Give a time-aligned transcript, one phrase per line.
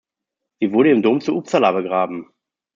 [0.59, 2.31] Sie wurde im Dom zu Uppsala begraben.